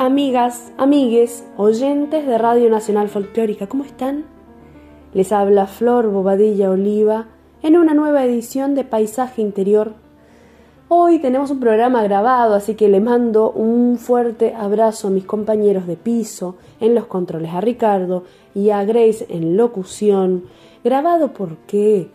[0.00, 3.66] Amigas, amigues, oyentes de Radio Nacional Folclórica.
[3.66, 4.24] ¿Cómo están?
[5.12, 7.26] Les habla Flor Bobadilla Oliva
[7.62, 9.92] en una nueva edición de Paisaje Interior.
[10.88, 15.86] Hoy tenemos un programa grabado, así que le mando un fuerte abrazo a mis compañeros
[15.86, 18.24] de piso, en los controles a Ricardo
[18.54, 20.44] y a Grace en locución.
[20.82, 22.08] Grabado por qué?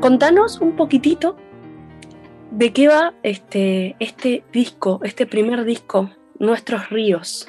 [0.01, 1.37] Contanos un poquitito
[2.51, 7.49] de qué va este, este disco, este primer disco, Nuestros Ríos.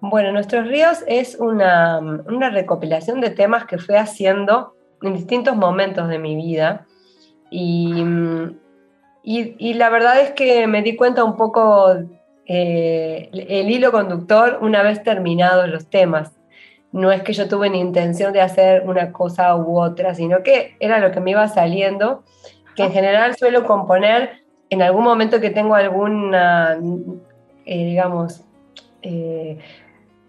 [0.00, 6.08] Bueno, Nuestros Ríos es una, una recopilación de temas que fui haciendo en distintos momentos
[6.08, 6.86] de mi vida
[7.50, 8.02] y
[9.28, 11.96] y, la verdad es que me di cuenta un poco
[12.46, 16.30] eh, el hilo conductor una vez terminados los temas.
[16.92, 20.76] No es que yo tuve ni intención de hacer una cosa u otra, sino que
[20.78, 22.22] era lo que me iba saliendo,
[22.76, 26.78] que en general suelo componer en algún momento que tengo alguna,
[27.64, 28.44] eh, digamos,
[29.02, 29.58] eh,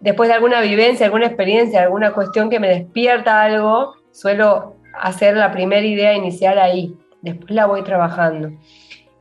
[0.00, 5.52] después de alguna vivencia, alguna experiencia, alguna cuestión que me despierta algo, suelo hacer la
[5.52, 8.50] primera idea inicial ahí, después la voy trabajando.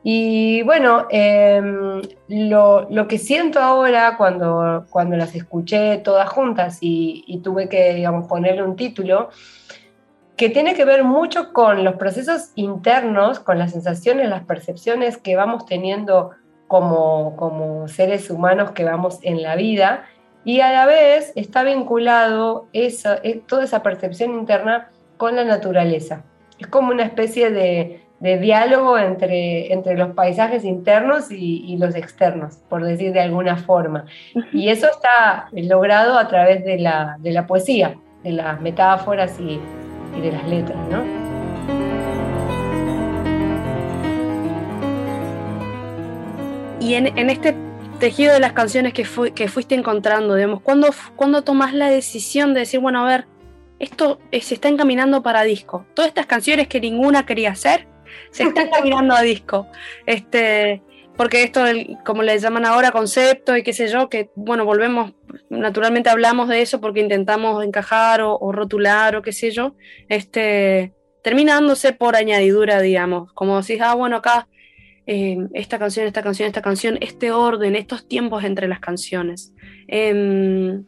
[0.09, 7.67] Y bueno, em, lo, que siento ahora cuando, cuando las escuché todas juntas y, tuve
[7.67, 9.31] que, digamos, ponerle un título,
[10.37, 15.35] que tiene que ver mucho con los procesos internos, con las sensaciones, las percepciones que
[15.35, 16.31] vamos teniendo
[16.69, 20.05] como, como seres humanos que vamos en la vida,
[20.45, 26.23] y a la vez está vinculado esa, toda esa percepción interna con la naturaleza.
[26.59, 32.57] Es como una especie de, de diálogo entre, entre los paisajes internos y, los externos,
[32.69, 34.05] por decir de alguna forma.
[34.51, 39.59] Y eso está logrado a través de la, de la poesía, de las metáforas y,
[40.19, 41.03] de las letras, ¿no?
[46.79, 47.55] Y en, este
[47.99, 52.61] tejido de las canciones que, que fuiste encontrando, digamos, ¿cuándo, ¿cuándo tomás la decisión de
[52.61, 53.25] decir, bueno, a ver,
[53.79, 55.85] esto eh, se está encaminando para disco?
[55.93, 57.87] Todas estas canciones que ninguna quería hacer,
[58.31, 59.67] se está caminando a disco.
[60.05, 60.81] Este,
[61.17, 61.63] porque esto,
[62.05, 65.13] como le llaman ahora, concepto y qué sé yo, que bueno, volvemos,
[65.49, 69.75] naturalmente hablamos de eso porque intentamos encajar o, rotular o qué sé yo,
[70.09, 74.47] este, terminándose por añadidura, digamos, como decís, ah, bueno, acá
[75.07, 79.53] eh, esta canción, esta canción, esta canción, este orden, estos tiempos entre las canciones.
[79.87, 80.85] Em,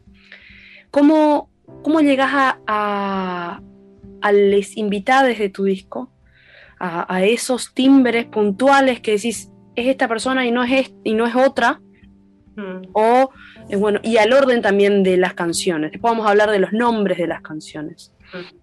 [0.92, 1.50] ¿cómo,
[1.82, 3.60] ¿Cómo llegas a, a,
[4.20, 6.12] a los invitados de tu disco?
[6.80, 11.36] A, esos timbres puntuales que decís, es esta persona y no es, y no es
[11.36, 11.80] otra,
[12.56, 12.88] mm.
[12.92, 13.30] o
[13.68, 15.92] eh, bueno, y al orden también de las canciones.
[15.92, 18.14] Después vamos a hablar de los nombres de las canciones.
[18.32, 18.56] Mm.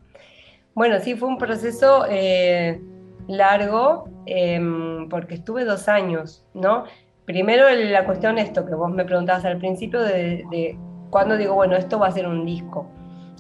[0.74, 2.82] Bueno, sí, fue un proceso eh,
[3.28, 6.86] largo em, porque estuve dos años, ¿no?
[7.26, 10.78] Primero la cuestión esto que vos me preguntabas al principio de, de
[11.10, 12.90] cuándo digo, bueno, esto va a ser un disco.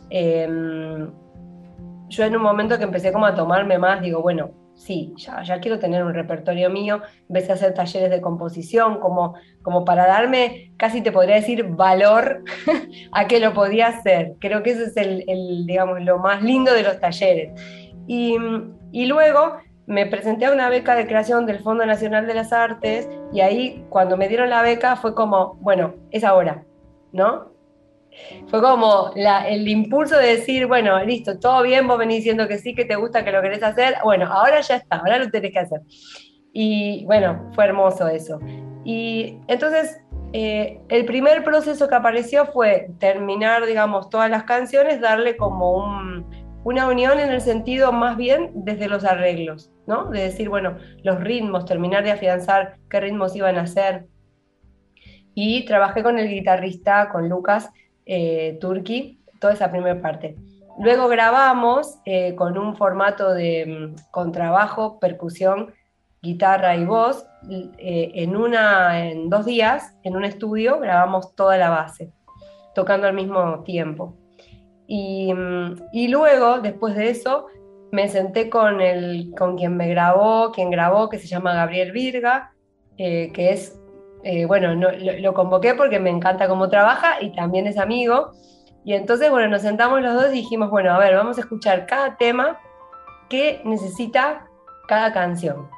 [0.09, 1.09] Em,
[2.09, 5.79] yo en un momento que empecé como a tomarme más, digo, bueno, sí, ya, quiero
[5.79, 9.33] tener un repertorio mío, empecé a hacer talleres de composición, como,
[9.63, 12.43] como para darme, casi te podría decir, valor
[13.11, 14.35] a que lo podía hacer.
[14.39, 17.59] Creo que eso es el, digamos, lo más lindo de los talleres.
[18.07, 18.37] Y,
[18.91, 19.57] y luego
[19.87, 23.85] me presenté a una beca de creación del Fondo Nacional de las Artes y ahí
[23.89, 26.63] cuando me dieron la beca fue como, bueno, es ahora,
[27.11, 27.56] ¿no?
[28.47, 32.73] Fue como el impulso de decir, bueno, listo, todo bien, vos venís diciendo que sí,
[32.73, 35.59] que te gusta, que lo querés hacer, bueno, ahora ya está, ahora lo tenés que
[35.59, 35.81] hacer.
[36.53, 38.39] Y bueno, fue hermoso eso.
[38.83, 39.99] Y entonces
[40.33, 45.77] eh, el primer proceso que apareció fue terminar, digamos, todas las canciones, darle como
[46.63, 50.09] una unión en el sentido más bien desde los arreglos, ¿no?
[50.09, 54.07] De decir, bueno, los ritmos, terminar de afianzar qué ritmos iban a ser.
[55.33, 57.69] Y trabajé con el guitarrista, con Lucas
[58.07, 60.35] eh, Turki, toda esa primera parte.
[60.79, 65.73] Luego grabamos eh, con un formato de mm, contrabajo, percusión,
[66.21, 71.69] guitarra y voz, eh, en, una, en dos días, en un estudio, grabamos toda la
[71.69, 72.11] base,
[72.75, 74.15] tocando al mismo tiempo.
[74.87, 75.75] Y, mm,
[76.09, 77.47] luego, después de eso,
[77.91, 82.51] me senté con, el, con quien me grabó, quien grabó, que se llama Gabriel Virga,
[82.97, 83.79] eh, que es,
[84.29, 88.33] eh, bueno, lo, lo, convoqué porque me encanta cómo trabaja y también es amigo.
[88.83, 91.85] Y entonces, bueno, nos sentamos los dos y dijimos, bueno, a ver, vamos a escuchar
[91.85, 92.59] cada tema
[93.29, 94.45] que necesita
[94.89, 95.69] cada canción.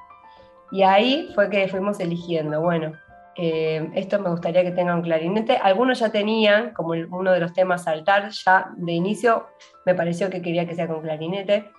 [0.71, 2.93] Y ahí fue que fuimos eligiendo, bueno,
[3.35, 5.57] eh, esto me gustaría que tenga un clarinete.
[5.57, 9.45] Algunos ya tenían, como uno de los temas saltar, ya de inicio
[9.85, 11.69] me pareció que quería que sea con clarinete,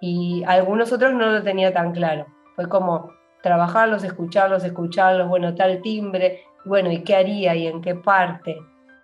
[0.00, 2.24] y algunos otros no lo tenía tan claro.
[2.54, 3.12] Fue como
[3.46, 8.56] trabajarlos, escucharlos, escucharlos, bueno, tal timbre, bueno, ¿y qué haría y en qué parte?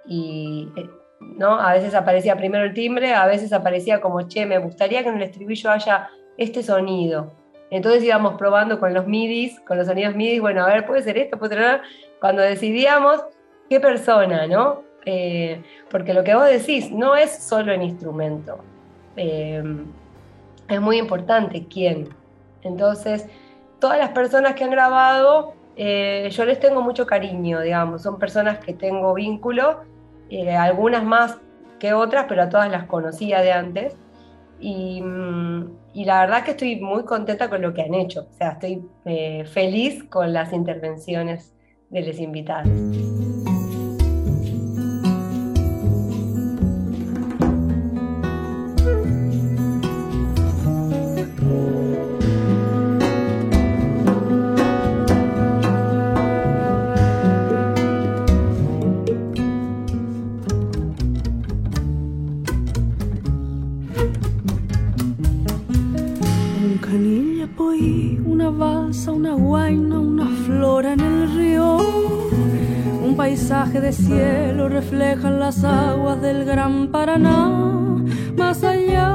[0.04, 0.90] Y eh,
[1.20, 1.60] ¿no?
[1.60, 5.16] A veces aparecía primero el timbre, a veces aparecía como, che, me gustaría que en
[5.16, 7.32] el estribillo haya este sonido.
[7.70, 11.16] Entonces íbamos probando con los midis, con los sonidos midis, bueno, a ver, puede ser
[11.16, 11.80] esto, puede ser
[12.20, 13.24] Cuando decidíamos
[13.70, 14.82] qué persona, ¿no?
[15.06, 18.58] Eh, porque lo que vos decís no es solo el instrumento,
[19.16, 19.62] eh,
[20.68, 22.08] es muy importante quién.
[22.62, 23.28] Entonces,
[23.82, 28.60] todas las personas que han grabado, eh, yo les tengo mucho cariño, digamos, son personas
[28.60, 29.80] que tengo vínculo,
[30.56, 31.38] algunas más
[31.78, 33.96] que otras, pero a todas las conocía de antes.
[34.60, 35.64] Mm,
[35.94, 38.28] y, la verdad que estoy muy contenta con lo que han hecho.
[38.30, 41.52] O sea, estoy eh, feliz con las intervenciones
[41.90, 42.68] de los invitados.
[76.62, 77.50] Gran Paraná.
[78.36, 79.08] Más allá,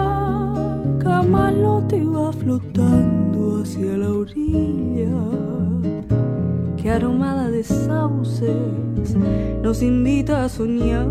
[0.99, 5.17] Camalote va flotando hacia la orilla.
[6.75, 9.15] Que aromada de sauces
[9.63, 11.07] nos invita a soñar.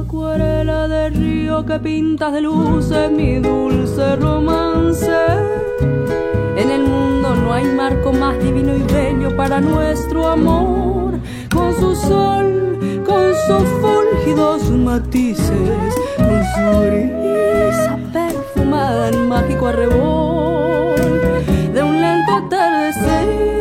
[0.00, 5.20] Acuarela de río que pintas de luces mi dulce romance.
[6.56, 11.18] En el mundo no hay marco más divino y bello para nuestro amor
[11.54, 13.68] con su sol, con sus
[14.28, 20.96] fúlgidos matices, con su brisa perfumada en mágico arrebol
[21.72, 23.57] de un lento atardecer.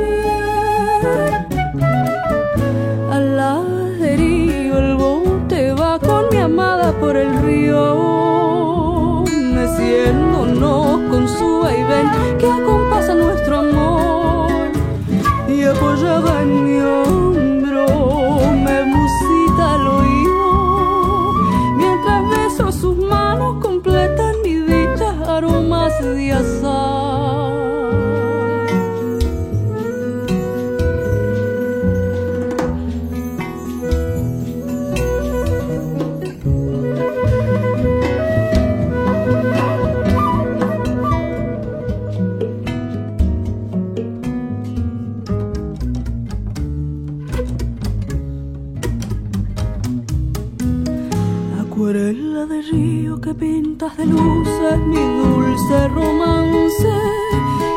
[53.97, 56.90] De luces, mi dulce romance.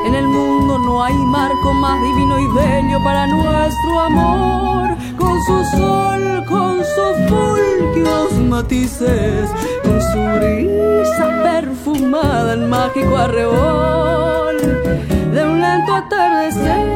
[0.06, 4.96] En el mundo no hay marco más divino y bello para nuestro amor.
[5.16, 9.50] Con su sol, con sus fúlgidos matices,
[9.84, 14.56] con su brisa perfumada en mágico arrebol
[15.32, 16.88] de un lento atardecer.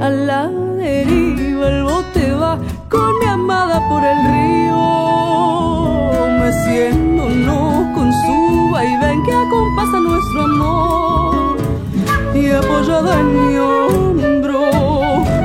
[0.00, 4.49] A la deriva el bote va con mi amada por el río
[6.70, 11.56] no con su vaivén que acompasa nuestro amor.
[12.34, 14.70] Y apoyada en mi hombro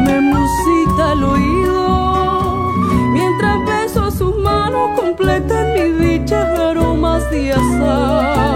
[0.05, 2.73] me musita el oído.
[3.11, 8.55] Mientras beso sus manos completan mi dicha aromas de azar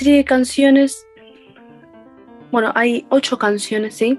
[0.00, 1.06] serie de canciones.
[2.50, 4.18] Bueno, hay ocho canciones, ¿sí?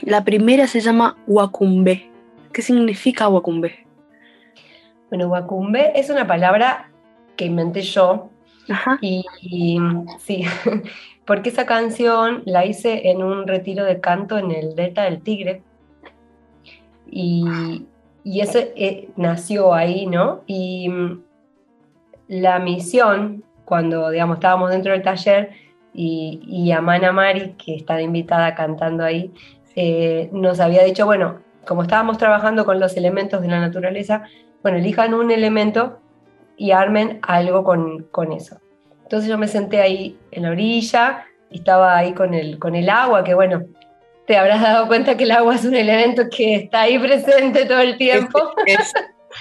[0.00, 2.10] La primera se llama Wakumbe.
[2.52, 3.86] ¿Qué significa Wakumbe?
[5.08, 6.90] Bueno, Wacumbe es una palabra
[7.34, 8.28] que inventé yo
[8.68, 8.98] Ajá.
[9.00, 9.78] y, y,
[10.18, 10.44] sí,
[11.26, 15.62] porque esa canción la hice en un retiro de canto en el Delta del Tigre
[17.10, 17.86] y,
[18.22, 20.42] y eso eh, nació ahí, ¿no?
[20.46, 21.22] Y mm,
[22.28, 25.50] la misión, cuando digamos estábamos dentro del taller
[25.92, 29.32] y, y Amana Mari, que está invitada cantando ahí,
[29.76, 34.24] eh, nos había dicho, bueno, como estábamos trabajando con los elementos de la naturaleza,
[34.62, 35.98] bueno, elijan un elemento
[36.56, 38.58] y armen algo con, con eso.
[39.02, 42.88] Entonces yo me senté ahí en la orilla y estaba ahí con el, con el
[42.88, 43.64] agua, que bueno,
[44.26, 47.80] te habrás dado cuenta que el agua es un elemento que está ahí presente todo
[47.80, 48.52] el tiempo.
[48.66, 48.92] Es,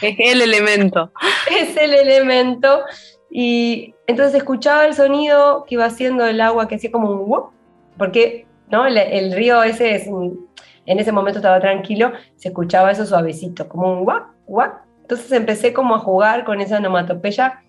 [0.01, 1.11] es el elemento.
[1.49, 2.83] es el elemento.
[3.35, 7.49] Y entonces escuchaba el sonido que iba haciendo el agua, que hacía como un whoop,
[7.97, 8.85] porque ¿no?
[8.85, 14.03] el, río ese es en ese momento estaba tranquilo, se escuchaba eso suavecito, como un
[14.03, 14.83] guac, guac.
[15.01, 17.63] Entonces empecé como a jugar con esa onomatopeya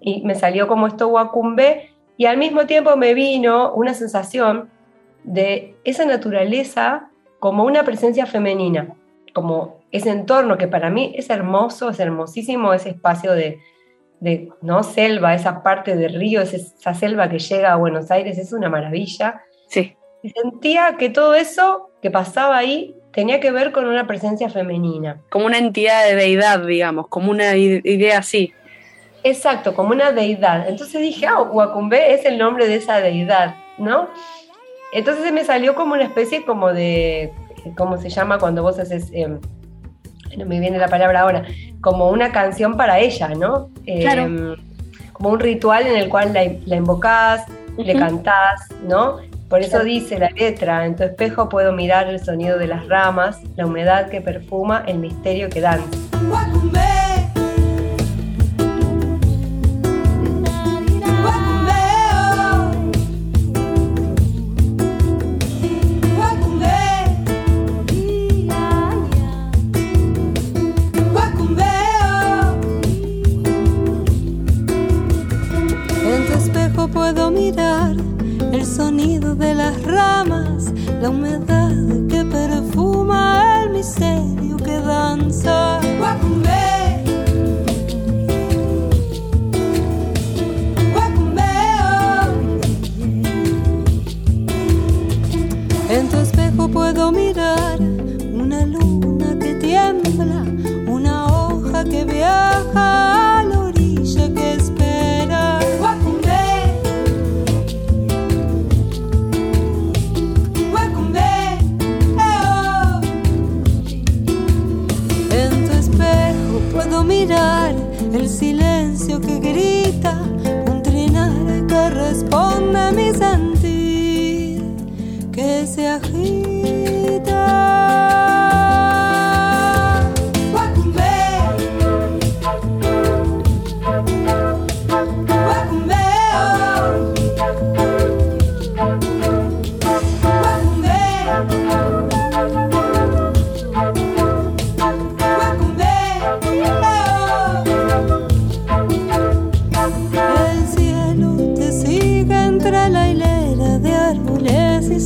[0.00, 4.70] y me salió como esto guacumbe y al mismo tiempo me vino una sensación
[5.24, 8.94] de esa naturaleza como una presencia femenina,
[9.34, 13.58] como ese entorno que para mí es hermoso, es hermosísimo, ese espacio de,
[14.20, 18.52] de no selva, esa parte de río, esa, selva que llega a Buenos Aires, es
[18.52, 19.42] una maravilla.
[19.68, 19.96] Sí.
[20.22, 25.20] Y sentía que todo eso que pasaba ahí tenía que ver con una presencia femenina.
[25.30, 28.52] Como una entidad de deidad, digamos, como una idea así.
[29.22, 30.68] Exacto, como una deidad.
[30.68, 34.08] Entonces dije, ah, Huacumbe es el nombre de esa deidad, ¿no?
[34.92, 37.32] Entonces me salió como una especie como de,
[37.76, 39.38] ¿cómo se llama cuando vos haces, eh,
[40.36, 41.44] no me viene la palabra ahora,
[41.80, 43.68] como una canción para ella, ¿no?
[43.86, 44.56] Eh, Claro.
[45.12, 47.44] Como un ritual en el cual la, la invocás,
[47.78, 49.18] le cantás, ¿no?
[49.48, 49.84] Por eso Claro.
[49.84, 54.08] dice la letra, en tu espejo puedo mirar el sonido de las ramas, la humedad
[54.10, 55.88] que perfuma, el misterio que danza.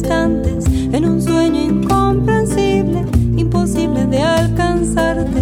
[0.08, 3.04] En un sueño incomprensible,
[3.36, 5.40] imposible de alcanzarte.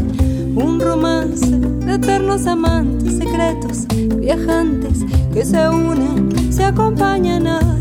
[0.55, 3.87] Un romance de eternos amantes secretos,
[4.19, 7.78] viajantes que se unen, se acompañan al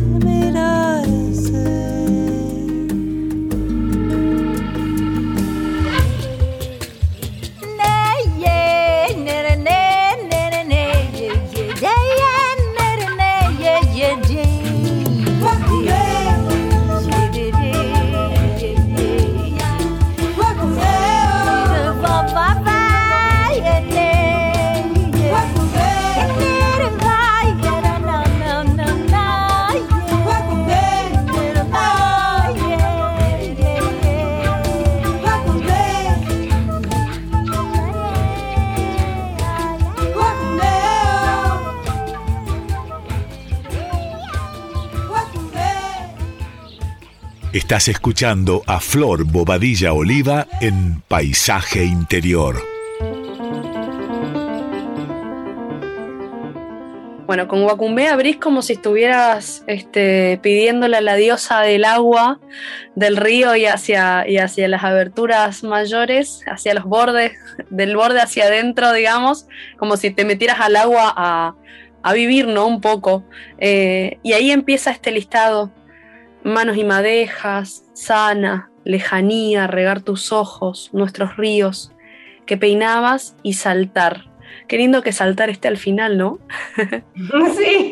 [47.67, 52.55] Estás escuchando a Flor Bobadilla Oliva en Paisaje Interior.
[57.25, 62.39] Bueno, con Guacumbé abrís como si estuvieras este, pidiéndole a la diosa del agua
[62.95, 67.33] del río y hacia, y hacia las aberturas mayores, hacia los bordes,
[67.69, 69.45] del borde hacia adentro, digamos,
[69.75, 71.55] como si te metieras al agua a,
[72.01, 72.65] a vivir, ¿no?
[72.65, 73.25] Un poco.
[73.57, 75.73] Eh, y ahí empieza este listado.
[76.47, 81.91] Manos y madejas, sana, lejanía, regar tus ojos, nuestros ríos,
[82.45, 84.27] que peinabas y saltar
[84.67, 86.39] Qué lindo que saltar esté al final, ¿no?
[87.57, 87.91] Sí.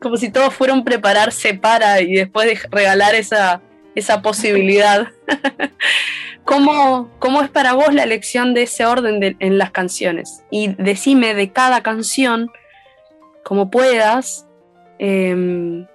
[0.00, 3.60] Como si todos fueron prepararse para y después regalar esa,
[3.94, 5.08] esa posibilidad.
[6.44, 10.44] ¿Cómo, ¿Cómo, es para vos la elección de ese orden en las canciones?
[10.50, 12.50] Y decime de cada canción,
[13.44, 14.46] como puedas,
[14.98, 15.86] em,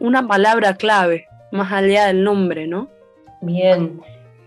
[0.00, 2.88] una palabra clave, más allá del nombre, ¿no?
[3.40, 4.00] Bien.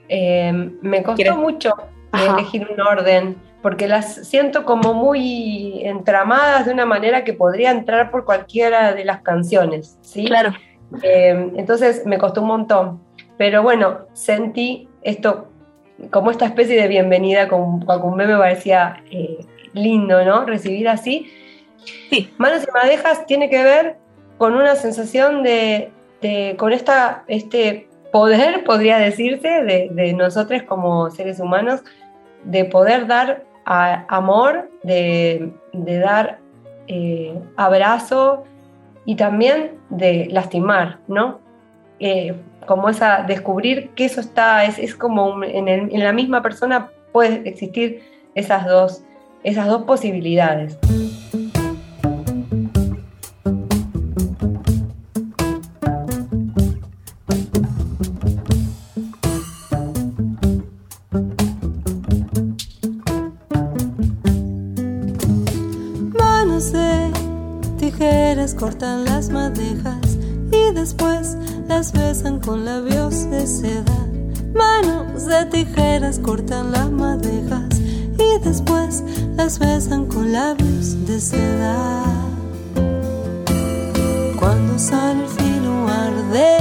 [0.08, 1.74] Em, me costó mucho
[2.14, 8.10] elegir un orden porque las siento como muy entramadas de una manera que podría entrar
[8.10, 10.26] por cualquiera de las canciones, ¿sí?
[10.26, 10.54] Claro.
[11.04, 13.04] Eh, entonces me costó un montón,
[13.38, 15.50] pero bueno, sentí esto
[16.12, 20.46] como esta especie de bienvenida con Cuacumbe me parecía eh, lindo, ¿no?
[20.46, 21.30] Recibir así.
[22.10, 22.34] Sí.
[22.38, 23.98] Manos y madejas tiene que ver
[24.40, 25.92] con una sensación de,
[26.58, 31.84] con esta, este poder, podría decirse, de, de nosotros como seres humanos,
[32.44, 36.40] de poder dar amor, de, dar
[36.88, 38.46] eh, abrazo
[39.06, 41.40] y también de lastimar, ¿no?
[42.00, 42.34] Eh,
[42.66, 47.48] como esa, descubrir que eso está, es, es como en, en, la misma persona puede
[47.48, 48.02] existir
[48.36, 49.04] esas dos,
[49.44, 50.80] esas dos posibilidades.
[72.50, 74.08] Con labios de seda.
[74.56, 79.04] Manos de tijeras cortan las madejas y después
[79.38, 82.04] las besan con labios de seda.
[84.40, 86.58] Cuando sale el filo arde,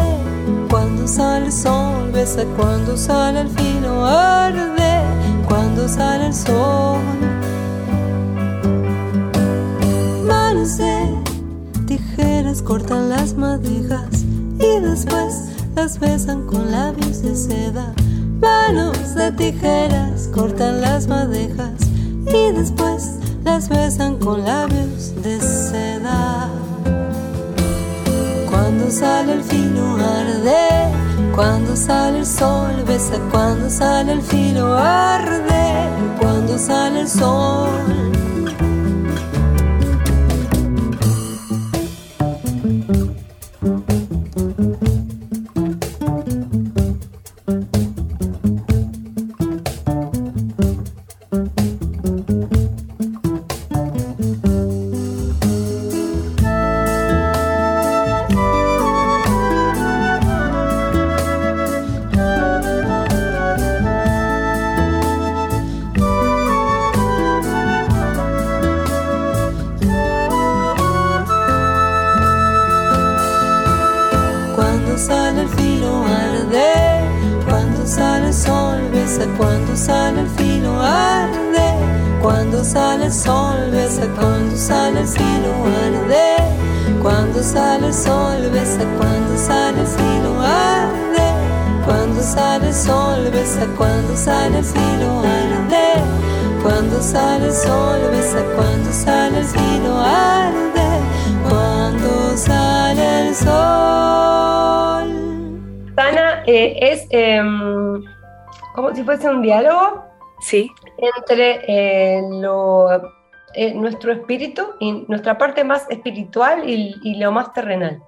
[0.68, 5.00] cuando sale el sol besa, cuando sale el filo arde,
[5.48, 7.00] cuando sale el sol.
[10.26, 11.14] Manos de
[11.86, 14.26] tijeras cortan las madejas
[14.60, 15.47] y después
[15.78, 17.94] las besan con labios de seda.
[18.40, 21.80] Manos de tijeras cortan las madejas
[22.26, 26.48] y después las besan con labios de seda.
[28.50, 30.92] Cuando sale el filo arde,
[31.36, 35.88] cuando sale el sol besa, cuando sale el filo arde,
[36.18, 37.70] cuando sale el sol
[108.94, 110.04] si fuese un diálogo
[110.40, 110.70] sí.
[110.98, 112.88] entre eh, lo,
[113.54, 118.02] eh, nuestro espíritu y nuestra parte más espiritual y, lo más terrenal.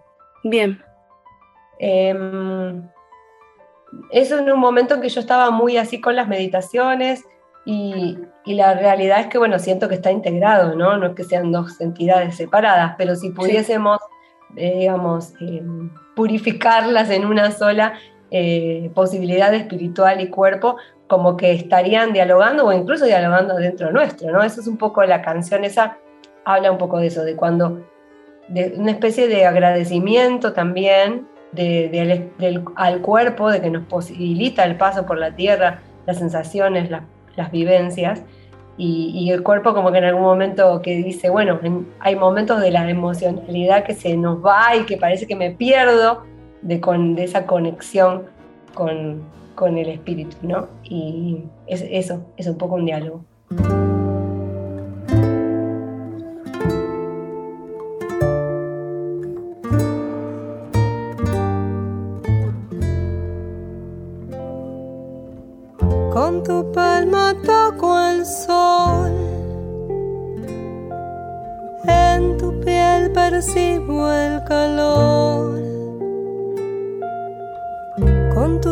[0.45, 0.83] Bien.
[1.79, 2.89] Em,
[4.11, 7.25] eso en un momento en que yo estaba muy así con las meditaciones
[7.65, 10.97] y, la realidad es que, bueno, siento que está integrado, ¿no?
[10.97, 14.01] No es que sean dos entidades separadas, pero si pudiésemos,
[14.57, 17.95] eh, digamos, em, purificarlas en una sola,
[18.31, 24.43] eh, posibilidad espiritual y cuerpo, como que estarían dialogando o incluso dialogando dentro nuestro, ¿no?
[24.43, 25.99] Eso es un poco la canción, esa
[26.45, 27.85] habla un poco de eso, de cuando,
[28.49, 31.27] de una especie de agradecimiento también
[32.77, 38.23] al cuerpo, de que nos posibilita el paso por la tierra, las sensaciones, las vivencias,
[38.83, 41.61] y, el cuerpo como que en algún momento que dice, bueno,
[41.99, 46.25] hay momentos de la emocionalidad que se nos va y que parece que me pierdo
[46.63, 48.25] de, con, de esa conexión
[48.75, 49.23] con,
[49.55, 50.69] con el espíritu, ¿no?
[50.85, 53.25] Y es, eso, es un poco un diálogo.
[66.13, 69.13] Con tu palma toco el sol,
[71.87, 75.70] en tu piel percibo el calor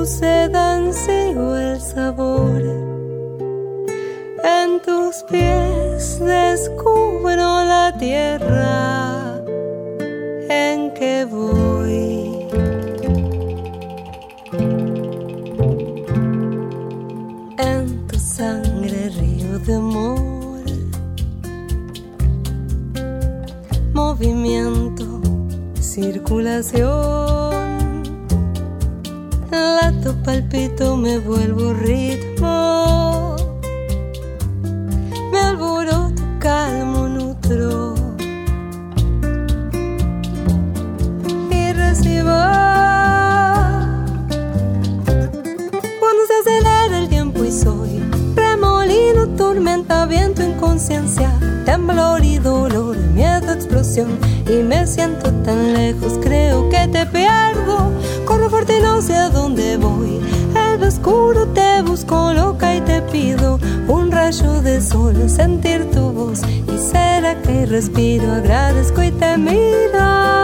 [0.07, 2.63] seda sigo el sabor.
[4.45, 9.43] En tus pies descubro la tierra
[10.49, 12.47] en que voy.
[17.59, 20.65] En tu sangre río de amor,
[23.93, 25.21] movimiento,
[25.81, 27.48] circulación
[29.59, 33.37] lato palpito, me vuelvo ritmo.
[35.33, 37.95] Me alboroto, calmo, nutro.
[41.51, 42.39] Y recibo.
[46.01, 48.03] Cuando se acelera el tiempo y soy
[48.35, 51.33] remolino, tormenta, viento, inconsciencia,
[51.65, 54.19] temblor y dolor, miedo, explosión.
[54.49, 57.93] Y me siento tan lejos, creo que te pierdo
[58.51, 60.21] Fuerte no sé a dónde voy.
[60.55, 63.59] En lo oscuro te busco loca y te pido
[63.89, 66.41] un rayo de sol, sentir tu voz.
[66.45, 70.38] Y será que respiro, agradezco y te miro.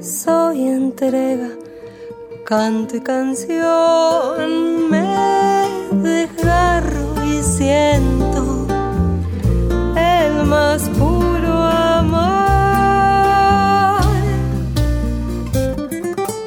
[0.00, 1.50] Soy entrega
[2.44, 4.90] canto y canción.
[4.90, 5.68] Me
[6.02, 8.66] desgarro y siento
[9.96, 12.40] el más puro amor.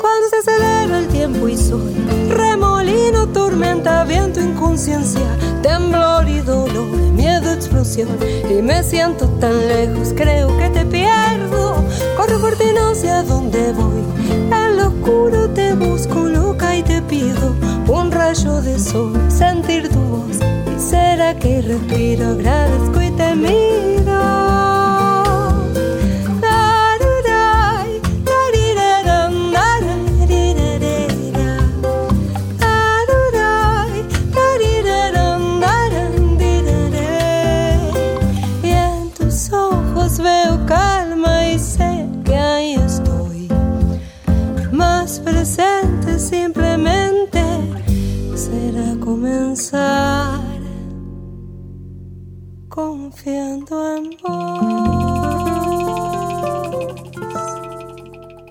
[0.01, 1.93] Cuando se acelera el tiempo y soy
[2.30, 7.11] remolino, tormenta, viento, inconsciencia, temblor y dolor,
[7.53, 8.09] explosión.
[8.49, 11.83] Y me siento tan lejos, creo que te pierdo.
[12.17, 14.03] Corro por ti, no sé a dónde voy.
[14.51, 17.55] En lo oscuro te busco loca y te pido
[17.87, 20.37] un rayo de sol, sentir tu voz.
[20.75, 24.50] Y será que respiro, agradezco y te miro.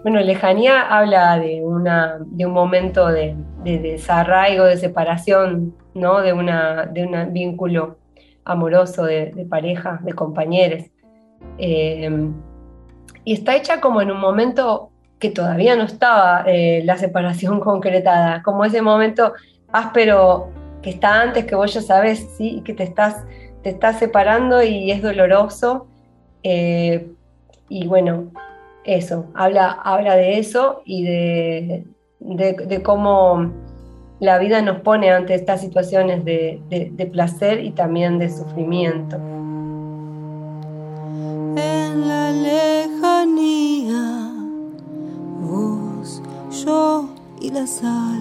[0.03, 6.23] Bueno, lejanía habla de, una, de un momento de, desarraigo, de separación, ¿no?
[6.23, 7.99] de, una, de un vínculo
[8.45, 10.85] amoroso de, pareja, de compañeros.
[11.59, 12.31] Eh,
[13.25, 18.43] y está hecha como en un momento que todavía no estaba eh, la separación concretada,
[18.43, 19.35] como ese momento
[19.71, 20.49] áspero
[20.83, 23.25] que está antes, que vos ya sabes, sí, que te estás,
[23.63, 25.87] te estás separando y es doloroso.
[26.43, 27.13] Eh,
[27.69, 28.31] y bueno,
[28.85, 31.85] eso, habla, habla de eso y de,
[32.21, 33.51] de, de, cómo
[34.21, 39.17] la vida nos pone ante estas situaciones de, de placer y también de sufrimiento.
[41.57, 43.65] En la lejanía,
[45.41, 46.23] vos,
[46.65, 47.09] yo
[47.41, 48.21] y la sal,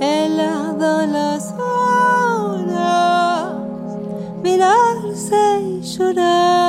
[0.00, 2.72] helada las horas,
[4.42, 6.61] mirarse y llorar.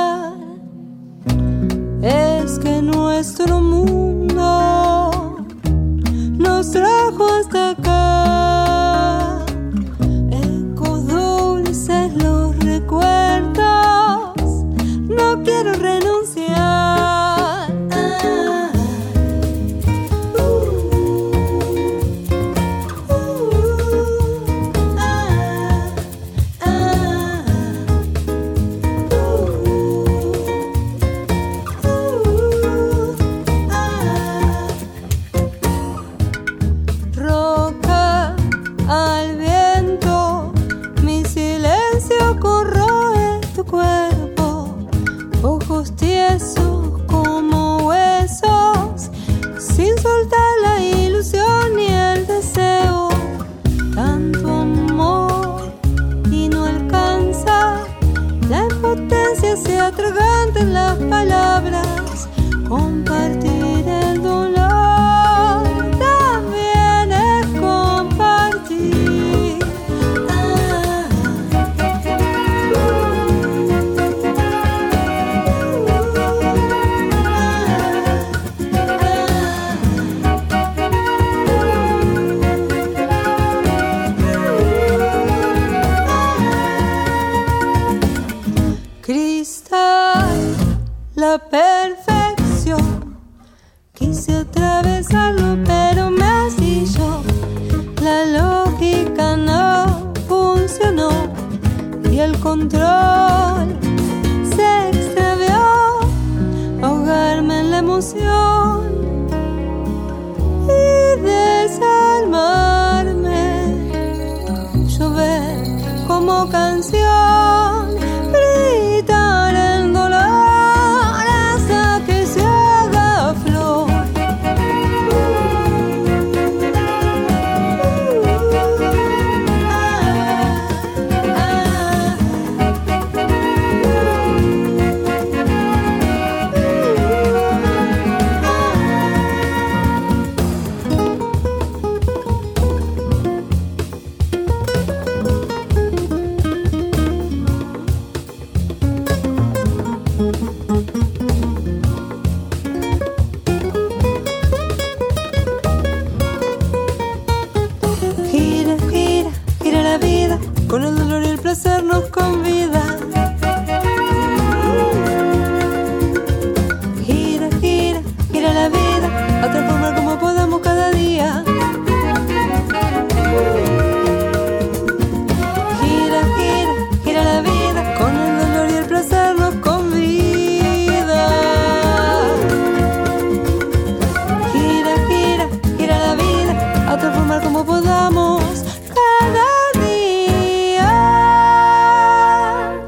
[3.24, 4.03] Que nuestro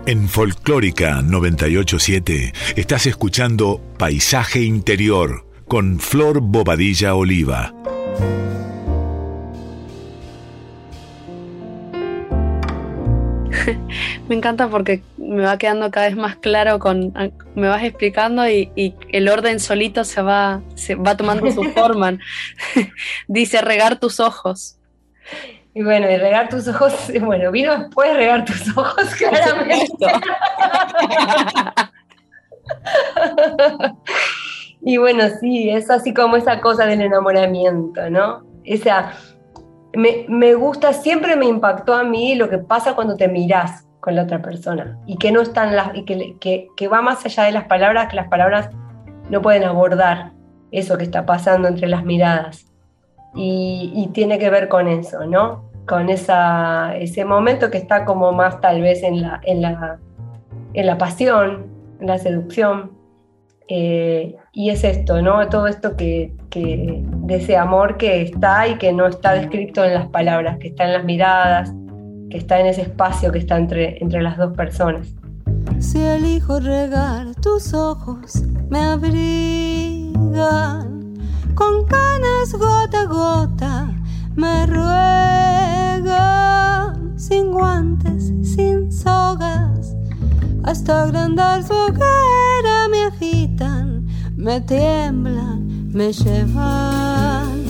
[0.06, 7.74] En Folclórica 987 estás escuchando Paisaje Interior con Flor Bobadilla Oliva.
[14.28, 17.12] Me encanta porque me va quedando cada vez más claro con
[17.56, 22.16] me vas explicando y, y el orden solito se va se va tomando su forma.
[23.26, 24.78] Dice regar tus ojos.
[25.76, 30.06] Y bueno, y regar tus ojos, bueno, vino después de regar tus ojos, claramente.
[34.80, 38.42] y bueno, sí, es así como esa cosa del enamoramiento, ¿no?
[38.64, 39.12] Esa,
[39.92, 44.14] me, me gusta, siempre me impactó a mí lo que pasa cuando te mirás con
[44.14, 47.44] la otra persona y que no están las, y que, que, que va más allá
[47.44, 48.70] de las palabras, que las palabras
[49.28, 50.32] no pueden abordar
[50.70, 52.62] eso que está pasando entre las miradas.
[53.38, 55.65] Y, y, tiene que ver con eso, ¿no?
[55.87, 59.99] Con esa, ese momento que está como más tal vez en la, en la,
[60.75, 61.66] en la pasión,
[62.01, 62.92] en la seducción.
[63.68, 65.49] Eh, y es esto, ¿no?
[65.49, 69.94] Todo esto que, que, de ese amor que está y que no está descrito en
[69.94, 71.72] las palabras, que está en las miradas,
[72.31, 75.09] que está en ese espacio que está entre, entre las dos personas.
[75.81, 80.16] Si elijo regar tus ojos, me abrigan
[81.55, 83.96] con canas gota a gota
[84.37, 85.65] me ruegan
[87.16, 89.94] sin guantes, sin sogas,
[90.64, 97.64] hasta agrandar su hoguera me agitan, me tiemblan, me llevan.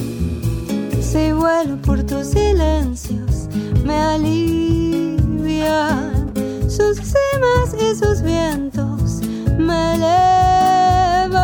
[1.00, 3.48] Si vuelo por tus silencios,
[3.84, 5.52] me alivian,
[6.68, 9.20] sus cimas y sus vientos
[9.58, 11.36] me elevan.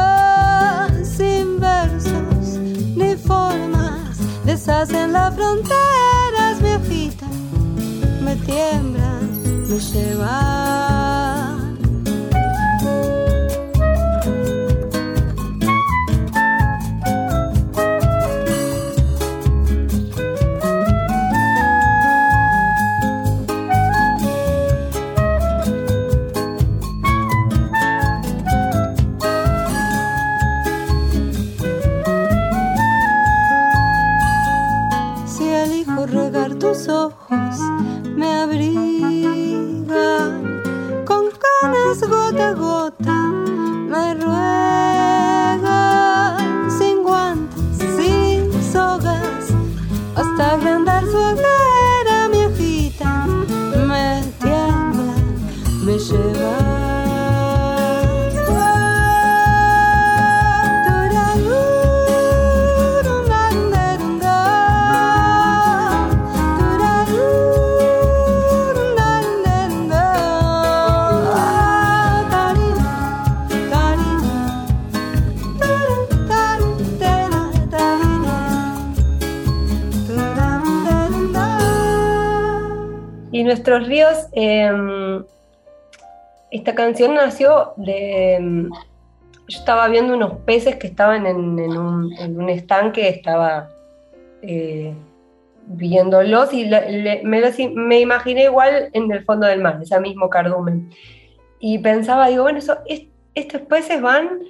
[1.04, 2.58] Sin versos
[2.96, 6.21] ni formas, deshacen agitan, me
[8.46, 9.92] tiemblan, llevan.
[9.94, 11.21] nuestros
[84.42, 85.24] em,
[86.50, 88.34] esta canción nació de...
[88.34, 88.70] Em,
[89.48, 91.36] yo estaba viendo unos peces que estaban en,
[91.76, 93.68] un, estanque, estaba
[94.40, 94.94] eh,
[95.66, 96.70] viéndolos y
[97.24, 100.90] me, imaginé igual en el fondo del mar, ese mismo cardumen.
[101.58, 102.78] Y pensaba, digo, bueno, eso,
[103.34, 104.40] estos peces van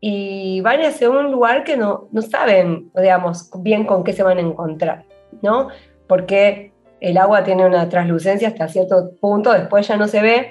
[0.00, 4.38] y van hacia un lugar que no, no saben, digamos, bien con qué se van
[4.38, 5.04] a encontrar,
[5.42, 5.68] ¿no?
[6.06, 10.50] Porque el agua tiene una translucencia hasta cierto punto, después ya no se ve,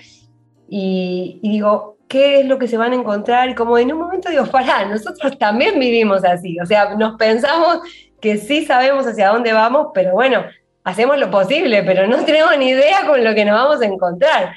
[0.67, 3.49] y, digo, ¿qué es lo que se van a encontrar?
[3.49, 7.79] Y como en un momento digo, pará, nosotros también vivimos así, o sea, nos pensamos
[8.21, 10.43] que sí sabemos hacia dónde vamos, pero bueno,
[10.83, 14.53] hacemos lo posible, pero no tenemos ni idea con lo que nos vamos a encontrar.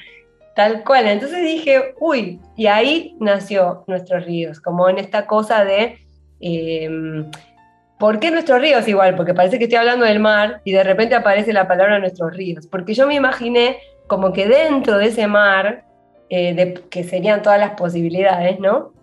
[0.55, 1.07] Tal cual.
[1.07, 5.97] Entonces dije, uy, y ahí nació Nuestros Ríos, como en esta cosa de
[6.39, 7.31] em,
[7.99, 9.15] ¿Por qué nuestros ríos igual?
[9.15, 12.67] Porque parece que estoy hablando del mar y de repente aparece la palabra nuestros ríos.
[12.67, 13.77] Porque yo me imaginé
[14.07, 15.85] como que dentro de ese mar,
[16.29, 18.93] eh, que serían todas las posibilidades, ¿no?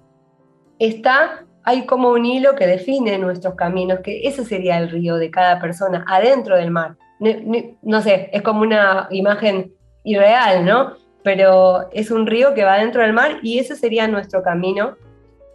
[0.79, 5.31] Está, hay como un hilo que define nuestros caminos, que ese sería el río de
[5.31, 6.97] cada persona, adentro del mar.
[7.83, 9.73] No, sé, es como una imagen
[10.05, 10.95] irreal, ¿no?
[11.23, 14.97] Pero es un río que va dentro del mar y ese sería nuestro camino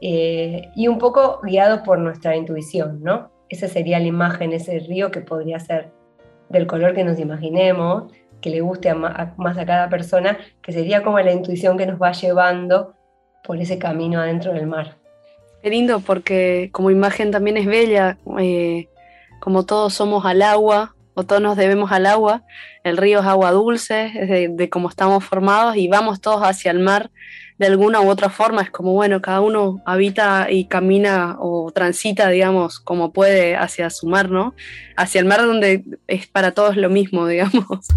[0.02, 3.36] eh, y un poco guiado por nuestra intuición, ¿no?
[3.50, 5.92] esa sería la imagen, ese río que podría ser
[6.50, 11.20] del color que nos imaginemos, que le guste más a cada persona, que sería como
[11.20, 12.94] la intuición que nos va llevando
[13.44, 14.98] por ese camino adentro del mar.
[15.62, 18.88] Qué lindo, porque como imagen también es bella, eh,
[19.40, 22.44] como todos somos al agua, o todos nos debemos al agua,
[22.84, 26.80] el río es agua dulce, de, de cómo estamos formados y vamos todos hacia el
[26.80, 27.10] mar
[27.58, 28.62] de alguna u otra forma.
[28.62, 34.08] Es como, bueno, cada uno habita y camina o transita, digamos, como puede hacia su
[34.08, 34.54] mar, ¿no?
[34.98, 37.88] Hacia el mar donde es para todos lo mismo, digamos.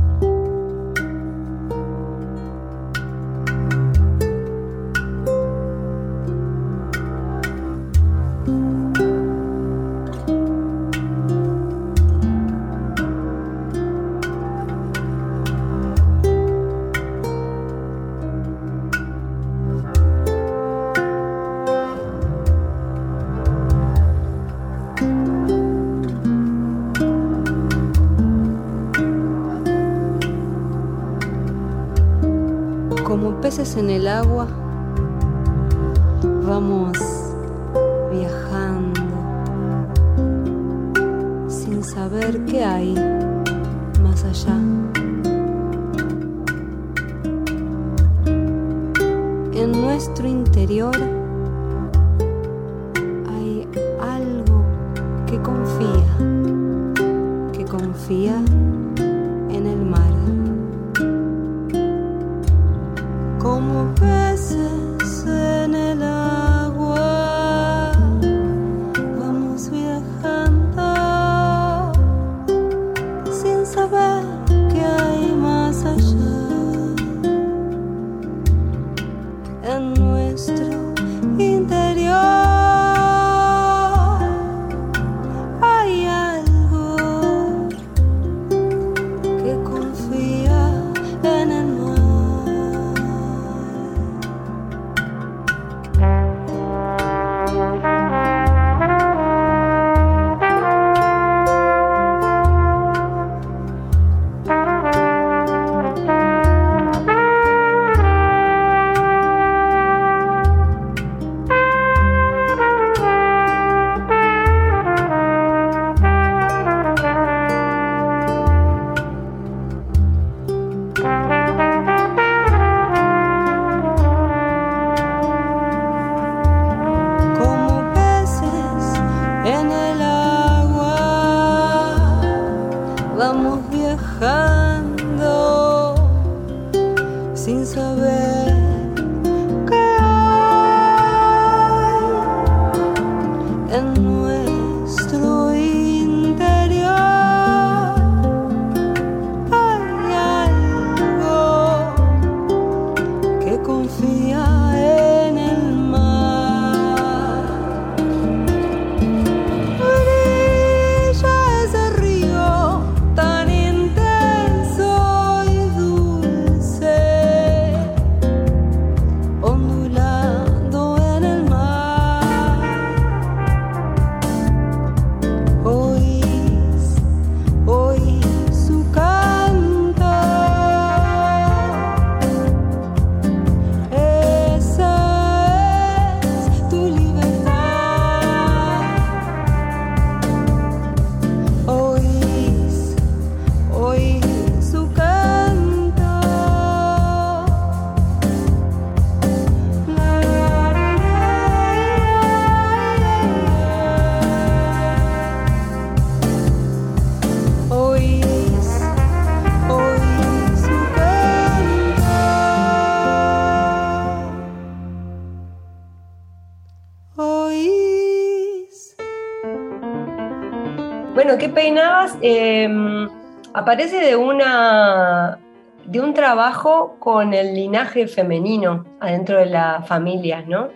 [221.19, 222.17] Bueno, ¿qué peinabas?
[222.23, 223.09] Em,
[223.53, 225.41] aparece de una
[225.85, 230.69] de un trabajo con el linaje femenino adentro de la familia, ¿no?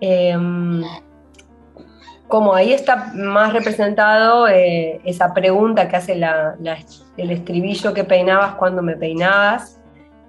[0.00, 0.84] Em,
[2.28, 8.80] como ahí está más representado eh, esa pregunta que hace el estribillo que peinabas cuando
[8.80, 9.80] me peinabas,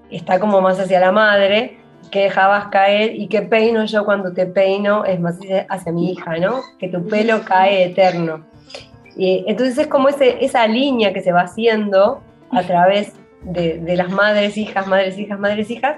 [0.10, 1.78] está como más hacia la madre,
[2.10, 5.38] que dejabas caer y que peino yo cuando te peino es más
[5.70, 6.62] hacia mi hija, ¿no?
[6.80, 8.49] Que tu pelo cae eterno.
[9.22, 14.88] Entonces es como esa línea que se va haciendo a través de, las madres, hijas,
[14.88, 15.98] madres, hijas, madres, hijas,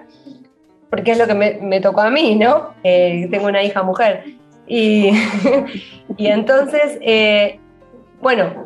[0.90, 2.74] porque es lo que me, tocó a mí, ¿no?
[2.84, 4.26] Eh, tengo una hija mujer.
[4.68, 5.12] Y,
[6.18, 7.60] y entonces, eh,
[8.22, 8.66] bueno,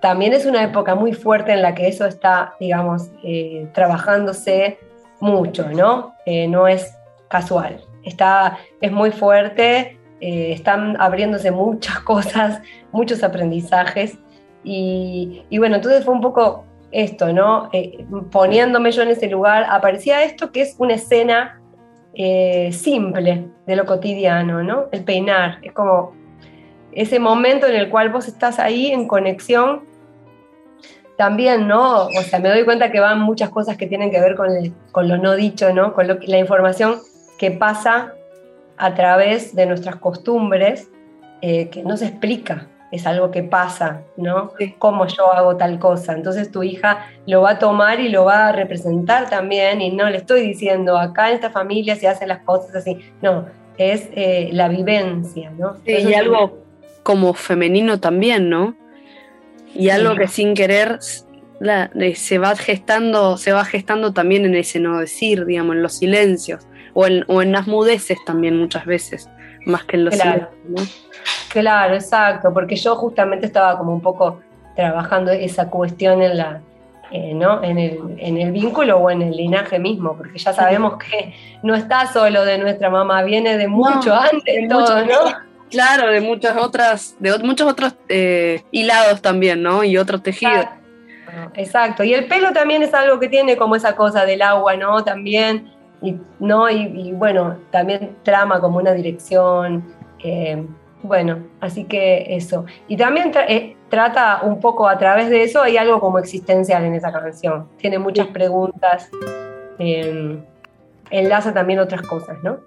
[0.00, 4.78] también es una época muy fuerte en la que eso está, digamos, eh, trabajándose
[5.20, 6.14] mucho, ¿no?
[6.48, 6.94] no es
[7.28, 7.80] casual.
[8.04, 12.60] Está, es muy fuerte, están abriéndose muchas cosas,
[12.92, 14.18] muchos aprendizajes.
[14.64, 17.70] Y, bueno, entonces fue un poco esto, ¿no?
[17.72, 21.60] Eh, poniéndome yo en ese lugar, aparecía esto que es una escena
[22.14, 24.86] eh, simple de lo cotidiano, ¿no?
[24.92, 26.12] El peinar, es como
[26.92, 29.84] ese momento en el cual vos estás ahí en conexión
[31.16, 32.06] también, ¿no?
[32.06, 35.18] O sea, me doy cuenta que van muchas cosas que tienen que ver con, lo
[35.18, 35.92] no dicho, ¿no?
[35.92, 36.96] Con la información
[37.38, 38.14] que pasa
[38.76, 40.90] a través de nuestras costumbres,
[41.42, 44.52] eh, que no se explica, es algo que pasa, ¿no?
[44.78, 46.14] Cómo yo hago tal cosa.
[46.14, 50.08] Entonces tu hija lo va a tomar y lo va a representar también y no
[50.08, 52.98] le estoy diciendo, acá en esta familia se hacen las cosas así.
[53.20, 55.76] No, es eh, la vivencia, ¿no?
[55.84, 56.58] y algo
[57.02, 58.76] como femenino también, ¿no?
[59.74, 64.98] Y algo que sin querer se va gestando, se va gestando también en ese no
[64.98, 69.28] decir, digamos, en los silencios o en, o en las mudeces también muchas veces,
[69.66, 70.82] más que en los ¿no?
[71.48, 74.40] Claro, exacto, porque yo justamente estaba como un poco
[74.76, 76.60] trabajando esa cuestión en la,
[77.10, 77.62] eh, ¿no?
[77.64, 82.44] en, el, vínculo o en el linaje mismo, porque ya sabemos que no está solo
[82.44, 85.48] de nuestra mamá, viene de mucho antes de todo, ¿no?
[85.70, 89.84] Claro, de muchas otras, de muchos otros eh, hilados también, ¿no?
[89.84, 90.64] Y otros tejidos.
[91.54, 92.04] Exacto.
[92.04, 95.04] Y el pelo también es algo que tiene como esa cosa del agua, ¿no?
[95.04, 95.70] También,
[96.02, 96.70] y, ¿no?
[96.70, 99.84] Y, bueno, también trama como una dirección.
[100.22, 100.66] Eh,
[101.02, 102.64] bueno, así que eso.
[102.88, 106.94] Y también eh, trata un poco a través de eso, hay algo como existencial en
[106.94, 107.68] esa canción.
[107.78, 109.08] Tiene muchas preguntas,
[109.78, 110.44] em,
[111.10, 112.58] enlaza también otras cosas, ¿no?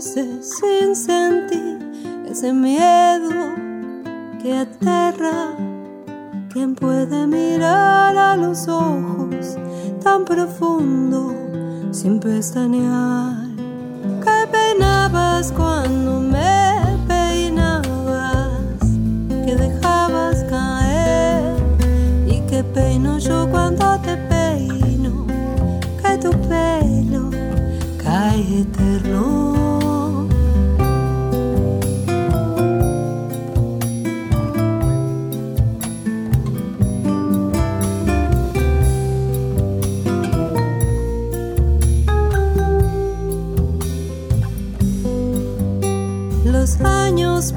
[0.00, 1.78] Sin sentir
[2.28, 3.64] ese miedo?
[4.44, 5.56] que aterra.
[6.52, 9.56] ¿Quién puede mirar a los ojos
[10.02, 11.32] tan profundo
[11.92, 13.48] sin pestañear?
[14.22, 16.74] ¿Qué peinabas cuando me
[17.08, 18.84] peinabas?
[19.46, 21.54] ¿Qué dejabas caer?
[22.26, 25.26] ¿Y qué peino yo cuando te peino?
[26.02, 27.30] Que tu pelo
[27.96, 28.66] cae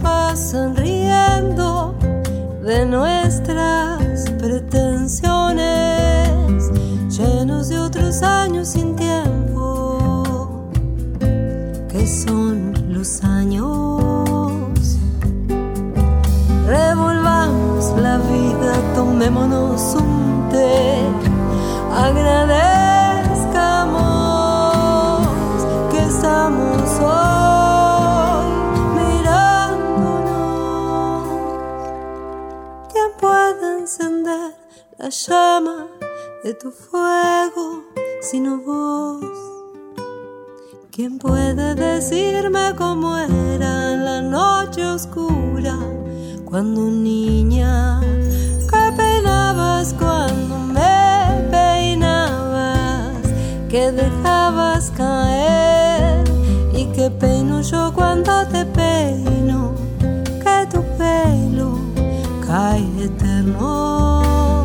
[0.01, 1.95] pasan riendo
[2.62, 5.64] de nuestras pretensiones,
[7.10, 10.70] llenos de otros años sin tiempo,
[11.89, 14.97] que son los años.
[16.68, 19.66] Revolvamos la vida, tomémonos
[35.08, 35.88] la llama
[36.43, 37.84] de tu fuego,
[38.20, 39.24] sino vos.
[40.91, 45.78] ¿Quién puede decirme cómo era la noche oscura
[46.43, 48.01] cuando niña?
[48.70, 53.22] ¿Qué peinabas cuando me peinabas?
[53.70, 56.26] ¿Qué dejabas caer?
[56.74, 59.74] ¿Y qué peino yo cuando te peino?
[60.43, 61.80] Que tu pelo
[62.45, 64.57] cae eterno.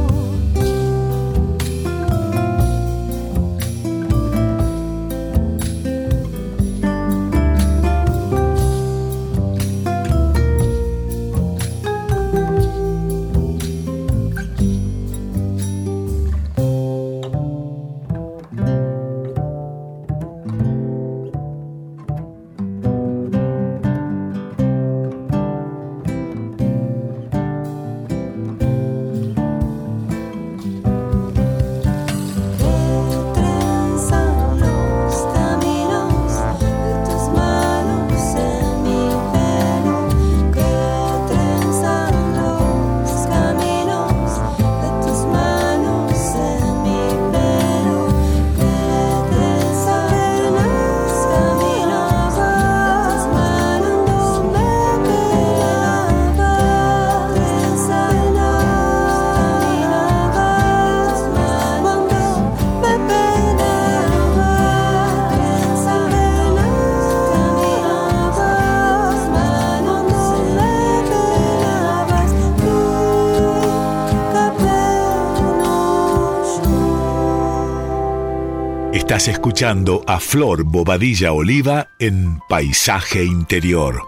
[79.28, 84.02] Escuchando a Flor Bobadilla Oliva en Paisaje Interior.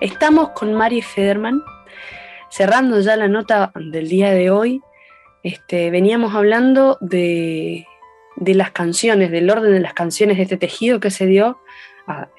[0.00, 1.62] Estamos con Mari Federman,
[2.50, 4.82] cerrando ya la nota del día de hoy.
[5.42, 7.86] Este, veníamos hablando de,
[8.36, 11.58] de las canciones, del orden de las canciones de este tejido que se dio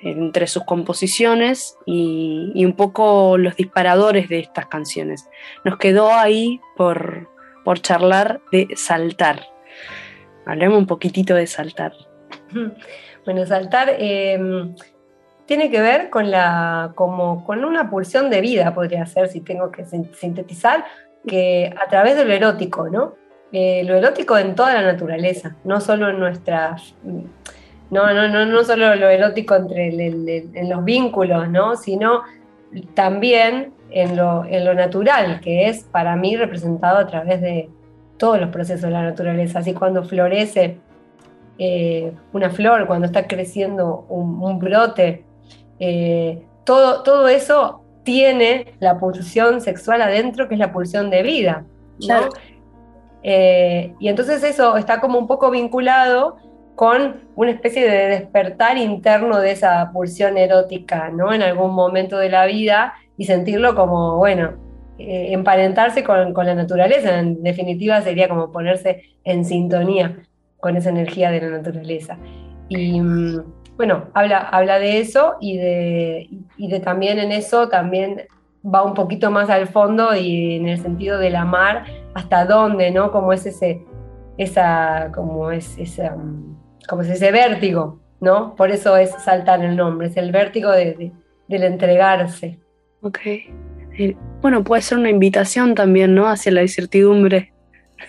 [0.01, 5.29] entre sus composiciones y, un poco los disparadores de estas canciones.
[5.63, 7.29] Nos quedó ahí por,
[7.81, 9.56] charlar de saltar.
[10.47, 11.93] Hablemos un poquitito de saltar.
[13.25, 14.73] Bueno, saltar em,
[15.45, 19.69] tiene que ver con, la, como, con una pulsión de vida, podría ser, si tengo
[19.69, 20.85] que sintetizar,
[21.27, 23.15] que a través de lo erótico, ¿no?
[23.51, 26.95] Eh, lo erótico en toda la naturaleza, no solo en nuestras
[27.89, 31.75] no, no, no, no solo lo erótico entre en los vínculos, ¿no?
[31.75, 32.23] sino
[32.93, 37.69] también en lo, en lo natural, que es para mí representado a través de
[38.17, 39.59] todos los procesos de la naturaleza.
[39.59, 40.79] Así cuando florece
[41.57, 45.25] eh, una flor, cuando está creciendo un, brote,
[45.79, 51.65] eh, todo, todo eso tiene la pulsión sexual adentro, que es la pulsión de vida.
[53.23, 56.37] Eh, y entonces eso está como un poco vinculado
[56.75, 61.33] con una especie de despertar interno de esa pulsión erótica, ¿no?
[61.33, 64.53] En algún momento de la vida y sentirlo como, bueno,
[64.97, 67.19] eh, emparentarse con, la naturaleza.
[67.19, 70.19] En definitiva, sería como ponerse en sintonía
[70.59, 72.17] con esa energía de la naturaleza.
[72.69, 73.43] Y mm,
[73.77, 78.23] bueno, habla, habla de eso y de, y de también en eso también
[78.65, 83.11] va un poquito más al fondo y en el sentido del amar, hasta dónde, ¿no?
[83.11, 83.81] Como es ese,
[84.37, 88.55] esa, como es esa mm, como se dice, vértigo, ¿no?
[88.55, 91.11] Por eso es saltar el nombre, es el vértigo de,
[91.47, 92.59] del entregarse.
[94.41, 96.27] Bueno, puede ser una invitación también, ¿no?
[96.27, 97.53] Hacia la incertidumbre.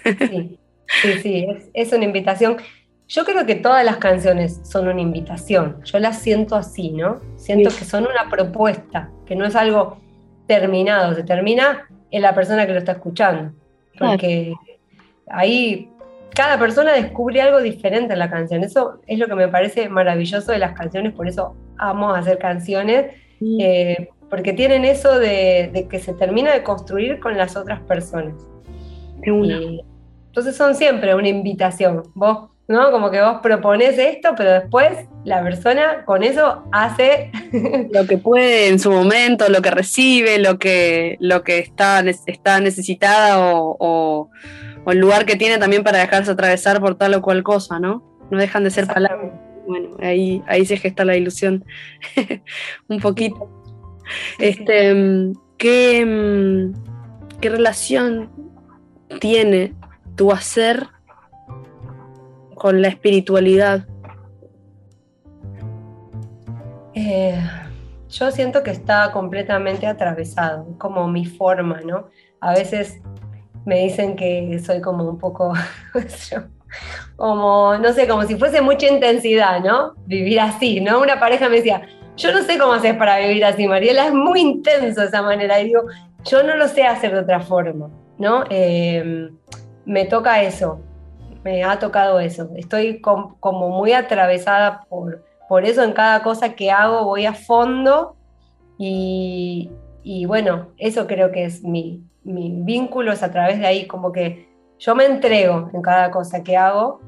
[0.04, 0.58] Sí,
[1.02, 2.56] sí, sí es, una invitación.
[3.08, 5.82] Yo creo que todas las canciones son una invitación.
[5.84, 7.20] Yo las siento así, ¿no?
[7.36, 9.98] Siento que son una propuesta, que no es algo
[10.46, 13.52] terminado, se termina en la persona que lo está escuchando.
[13.98, 14.54] Porque
[15.28, 15.90] ahí
[16.34, 18.62] cada persona descubre algo diferente en la canción.
[18.62, 23.14] Eso es lo que me parece maravilloso de las canciones, por eso amo hacer canciones,
[23.60, 28.34] eh, porque tienen eso de, que se termina de construir con las otras personas.
[29.22, 32.02] entonces son siempre una invitación.
[32.14, 32.90] Vos, ¿no?
[32.90, 37.30] Como que vos propones esto, pero después la persona con eso hace
[37.92, 42.60] lo que puede en su momento, lo que recibe, lo que, lo que está, está
[42.60, 44.30] necesitada o
[44.88, 48.02] o el lugar que tiene también para dejarse atravesar por tal o cual cosa, ¿no?
[48.30, 49.32] No dejan de ser palabras.
[49.66, 51.62] Bueno, ahí, ahí se gesta la ilusión
[52.88, 53.50] un poquito.
[54.38, 56.88] Este, ¿qué, mm,
[57.40, 58.30] ¿Qué relación
[59.20, 59.74] tiene
[60.16, 60.88] tu hacer
[62.56, 63.86] con la espiritualidad?
[66.94, 67.40] Eh,
[68.10, 72.08] yo siento que está completamente atravesado, como mi forma, ¿no?
[72.40, 73.00] A veces
[73.64, 75.52] me dicen que soy como un poco,
[77.16, 79.94] como, no sé, como si fuese mucha intensidad, ¿no?
[80.06, 81.00] Vivir así, ¿no?
[81.00, 81.82] Una pareja me decía,
[82.18, 85.60] yo no sé cómo haces para vivir así, Mariela, es muy intenso esa manera.
[85.60, 85.72] Y
[86.24, 87.88] yo no lo sé hacer de otra forma,
[88.18, 88.44] ¿no?
[88.50, 89.30] Eh,
[89.84, 90.80] me toca eso,
[91.44, 92.50] me ha tocado eso.
[92.56, 98.16] Estoy como muy atravesada por, por eso en cada cosa que hago, voy a fondo
[98.76, 99.70] y,
[100.02, 104.10] y bueno, eso creo que es mi, mi vínculo es a través de ahí, como
[104.10, 104.48] que
[104.78, 107.00] yo me entrego en cada cosa que hago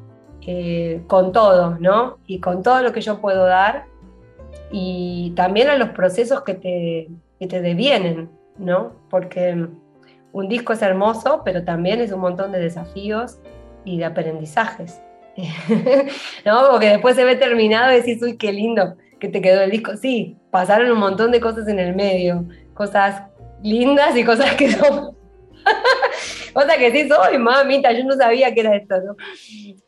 [0.46, 2.18] eh, con todo, ¿no?
[2.26, 3.89] Y con todo lo que yo puedo dar
[4.70, 8.92] y también a los procesos que te, que te devienen, ¿no?
[9.09, 9.66] Porque
[10.32, 13.38] un disco es hermoso, pero también es un montón de desafíos
[13.84, 15.01] y de aprendizajes.
[16.44, 16.70] ¿No?
[16.70, 19.96] Porque después se ve terminado y decís, uy, qué lindo que te quedó el disco.
[19.96, 22.44] Sí, pasaron un montón de cosas en el medio,
[22.74, 23.22] cosas
[23.62, 25.16] lindas y cosas que son...
[26.55, 29.16] cosas que sí soy, mamita, yo no sabía que era esto, ¿no?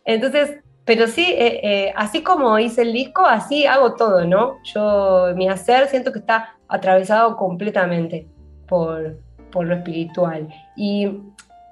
[0.05, 4.59] Entonces, pero sí, eh, eh, así como hice el disco, así hago todo, ¿no?
[4.65, 8.27] Yo, mi hacer siento que está atravesado completamente
[8.67, 9.19] por,
[9.51, 10.49] por lo espiritual.
[10.77, 11.21] Y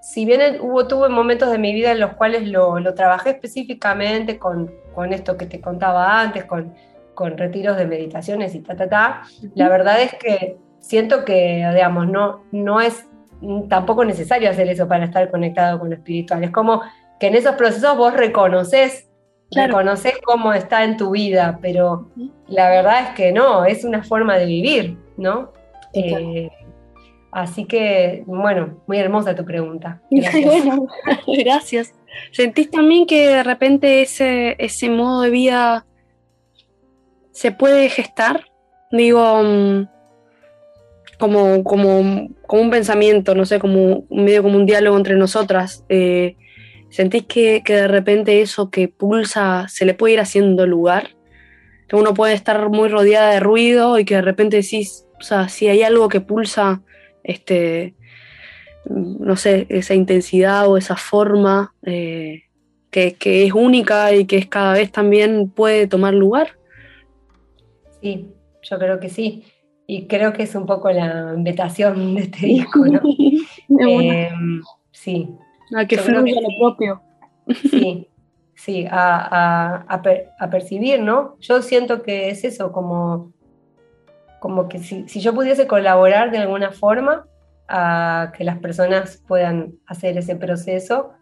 [0.00, 4.38] si bien hubo, tuve momentos de mi vida en los cuales lo, lo trabajé específicamente
[4.38, 6.72] con, con, esto que te contaba antes, con,
[7.14, 9.22] con retiros de meditaciones y ta, ta, ta,
[9.54, 13.06] la verdad es que siento que, digamos, no, no es
[13.68, 16.44] tampoco necesario hacer eso para estar conectado con lo espiritual.
[16.44, 16.82] Es como
[17.20, 19.08] que en esos procesos vos reconoces,
[19.50, 22.08] reconoces cómo está en tu vida, pero
[22.48, 25.52] la verdad es que no, es una forma de vivir, ¿no?
[25.92, 26.48] Eh,
[27.30, 30.00] así que, bueno, muy hermosa tu pregunta.
[30.10, 30.64] Gracias.
[31.44, 31.94] gracias.
[32.32, 35.86] ¿Sentís también que de repente ese, ese modo de vida
[37.32, 38.46] se puede gestar?
[38.90, 39.88] Digo, mm,
[41.18, 45.84] como, como, como un pensamiento, no sé, como medio como un diálogo entre nosotras.
[45.90, 46.36] Eh,
[46.90, 51.10] ¿Sentís que, que, de repente eso que pulsa se le puede ir haciendo lugar?
[51.88, 55.48] Que uno puede estar muy rodeada de ruido y que de repente decís, o sea,
[55.48, 56.82] si hay algo que pulsa,
[57.22, 57.94] este,
[58.84, 62.42] no sé, esa intensidad o esa forma eh,
[62.90, 66.58] que, que, es única y que es cada vez también puede tomar lugar.
[68.00, 68.32] Sí,
[68.62, 69.44] yo creo que sí.
[69.86, 73.00] Y creo que es un poco la invitación de este disco, ¿no?
[73.88, 74.30] eh,
[74.92, 75.28] sí.
[75.76, 77.02] A que fluya lo propio.
[77.70, 78.08] Sí,
[78.54, 80.02] sí, a, a,
[80.38, 81.36] a, percibir, ¿no?
[81.40, 83.32] Yo siento que es eso, como,
[84.38, 87.26] como que si, si yo pudiese colaborar de alguna forma,
[87.70, 91.12] a que las personas puedan hacer ese proceso.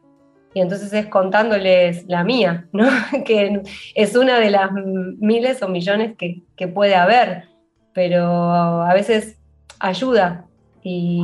[0.55, 2.88] Y entonces es contándoles la mía, ¿no?
[3.24, 3.62] que
[3.94, 7.44] es una de las miles o millones que, que puede haber,
[7.92, 9.38] pero a veces
[9.78, 10.46] ayuda.
[10.82, 11.22] Y,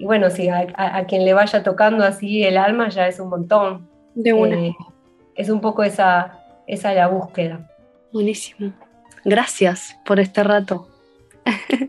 [0.00, 3.28] y bueno, si a, a, quien le vaya tocando así el alma ya es un
[3.28, 3.86] montón.
[4.14, 4.56] De una.
[4.56, 4.74] Eh,
[5.34, 7.70] es un poco esa, esa la búsqueda.
[8.10, 8.72] Buenísimo.
[9.26, 10.88] Gracias por este rato.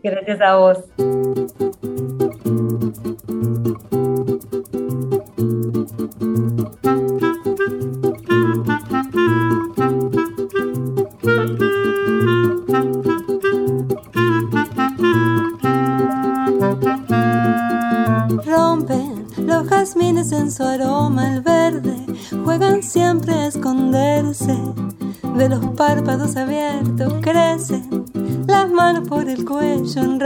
[0.02, 0.84] Gracias a vos.
[29.84, 30.18] El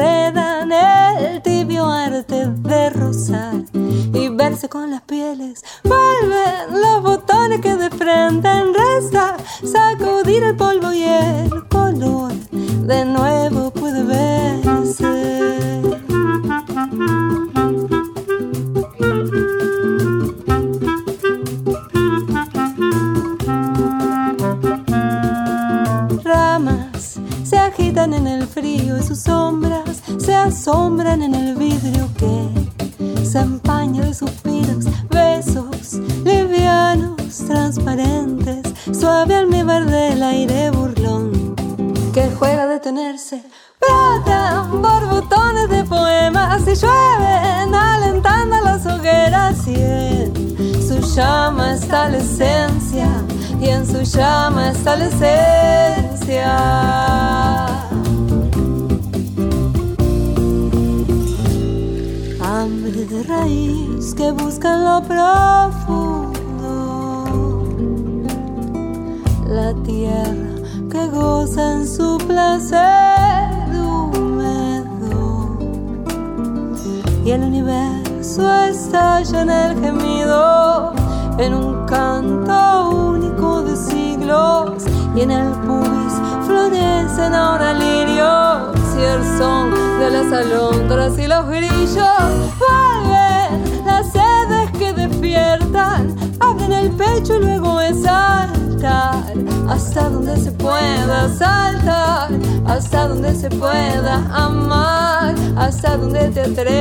[81.38, 84.84] en un canto único de siglos.
[85.14, 86.14] Y en el pubis
[86.46, 92.32] florecen ahora lirios y el son de las alondras y los grillos.
[92.58, 99.24] Vuelven las sedes que despiertan, abren el pecho y luego es saltar.
[99.68, 102.30] Hasta donde se pueda saltar,
[102.66, 106.76] hasta donde se pueda amar, hasta donde te atrevas.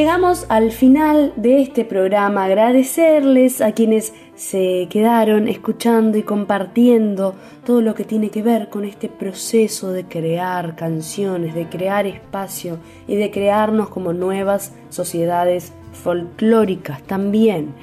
[0.00, 7.34] Llegamos al final de este programa, agradecerles a quienes se quedaron escuchando y compartiendo
[7.66, 12.78] todo lo que tiene que ver con este proceso de crear canciones, de crear espacio
[13.06, 17.74] y de crearnos como nuevas sociedades folclóricas también.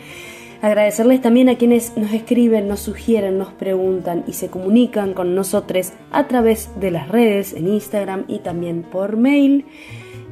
[0.63, 5.93] Agradecerles también a quienes nos escriben, nos sugieren, nos preguntan y se comunican con nosotros
[6.09, 9.65] a través de las redes, en Instagram y también por mail.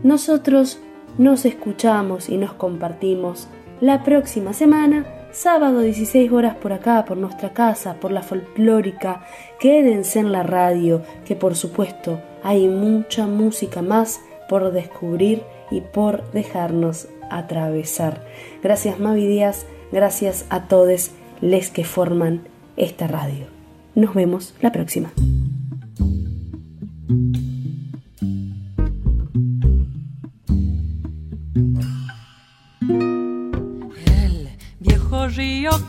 [0.02, 0.80] Nosotros
[1.18, 3.48] nos escuchamos y nos compartimos
[3.82, 9.26] la próxima semana, sábado 16 horas por acá, por nuestra casa, por la folclórica.
[9.60, 16.30] Quédense en la radio, que por supuesto hay mucha música más por descubrir y por
[16.32, 18.24] dejarnos atravesar.
[18.64, 21.12] Gracias Mavi Díaz, gracias a todos
[21.42, 22.42] les que forman
[22.78, 23.48] esta radio.
[23.96, 25.12] Nos vemos la próxima.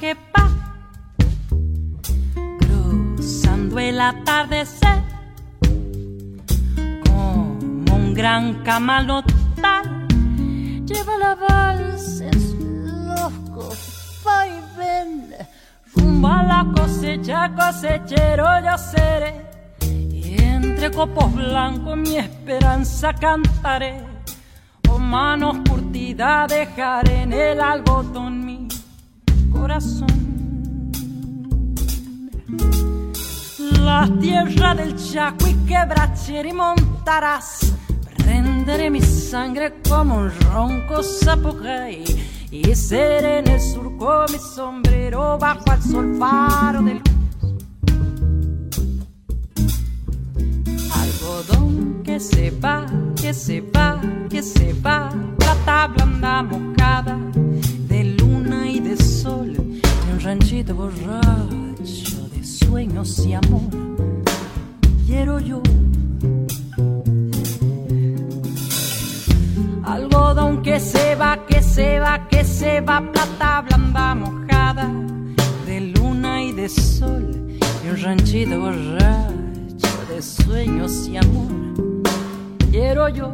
[0.00, 0.48] Que va
[2.58, 5.02] cruzando el atardecer
[7.04, 7.58] como
[7.94, 10.06] un gran camalotal.
[10.86, 12.56] Lleva la balsa en su
[13.06, 13.70] loco
[14.24, 15.34] vaivén
[15.94, 19.34] rumbo a la cosecha cosechero yo seré.
[20.10, 24.02] Y entre copos blancos mi esperanza cantaré.
[24.88, 28.55] O manos curtidas dejaré en el algodón mi
[33.82, 37.74] la tierra del Chaco y quebrachera y montarás
[38.16, 42.04] prenderé mi sangre como un ronco zapucay
[42.52, 47.00] y seré en el surco mi sombrero bajo el sol faro del
[50.94, 52.02] algodón.
[52.04, 52.86] Que se va,
[53.20, 54.00] que se va,
[54.30, 57.25] que se va, plata blanda mojada
[58.96, 63.70] sol, de un ranchito borracho de sueños y amor.
[65.06, 65.62] Quiero yo
[69.84, 74.90] algodón que se va, que se va, que se va, plata blanda mojada
[75.66, 81.52] de luna y de sol, y un ranchito borracho de sueños y amor.
[82.70, 83.32] Quiero yo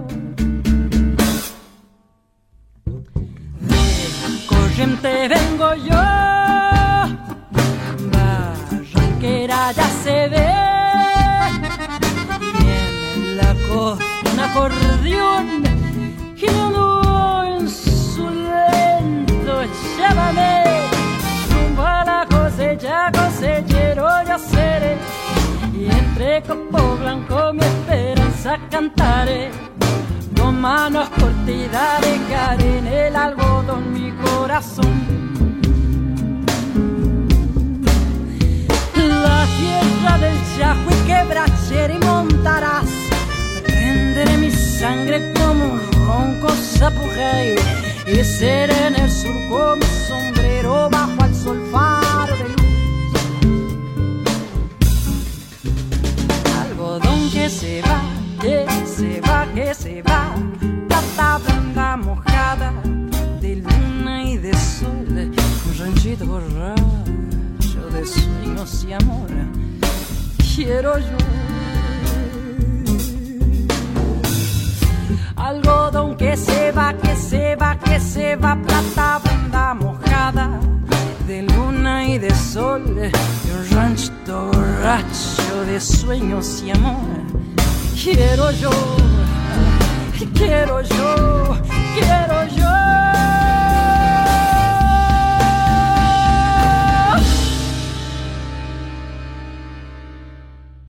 [4.83, 6.03] corriente vengo yo,
[8.11, 10.53] barranquera ya se ve,
[12.59, 15.63] y en la costa un acordeón
[16.35, 19.63] girando en su lento
[19.97, 20.89] llévame
[21.53, 24.97] rumbo a la cosecha cosechero yo seré.
[25.75, 29.51] Y entre copo blanco mi esperanza cantaré
[30.63, 34.95] manos cortidas dejaré en el algodón mi corazón.
[39.25, 42.91] La tierra del Chajo y quebrachera y montarás.
[43.65, 46.49] Prenderé mi sangre como un ronco
[46.79, 47.57] zapujay.
[48.07, 52.63] Y seré en el surco mi sombrero bajo el sol faro de luz.
[56.63, 58.01] Algodón que se va,
[58.41, 58.72] que
[61.39, 62.73] blanda mojada
[63.41, 69.29] de luna y de sol, un ranchito borracho de sueños y amor.
[70.55, 71.17] Quiero yo
[75.37, 80.61] algodón que se va, que se va, que se va, plata banda mojada
[81.27, 84.13] de luna y de sol, y un rancho
[84.53, 87.23] borracho de sueños y amor
[90.35, 91.57] quiero yo,
[91.95, 93.12] quiero yo.